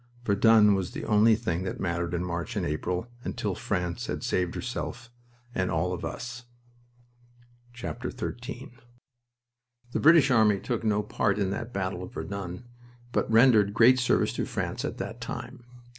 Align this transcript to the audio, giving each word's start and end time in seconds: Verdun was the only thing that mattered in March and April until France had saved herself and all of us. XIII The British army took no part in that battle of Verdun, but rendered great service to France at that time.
Verdun 0.25 0.73
was 0.73 0.93
the 0.93 1.05
only 1.05 1.35
thing 1.35 1.61
that 1.63 1.79
mattered 1.79 2.15
in 2.15 2.23
March 2.23 2.55
and 2.55 2.65
April 2.65 3.07
until 3.23 3.53
France 3.53 4.07
had 4.07 4.23
saved 4.23 4.55
herself 4.55 5.11
and 5.53 5.69
all 5.69 5.93
of 5.93 6.03
us. 6.03 6.45
XIII 7.75 8.71
The 9.91 9.99
British 9.99 10.31
army 10.31 10.59
took 10.59 10.83
no 10.83 11.03
part 11.03 11.37
in 11.37 11.51
that 11.51 11.71
battle 11.71 12.01
of 12.01 12.13
Verdun, 12.13 12.63
but 13.11 13.29
rendered 13.31 13.75
great 13.75 13.99
service 13.99 14.33
to 14.33 14.45
France 14.45 14.83
at 14.83 14.97
that 14.97 15.21
time. 15.21 15.65